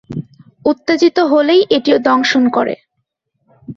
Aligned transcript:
উত্তেজিত 0.65 1.17
হলেই 1.31 1.61
এটি 1.69 1.91
দংশন 1.99 2.43
করে। 2.49 2.75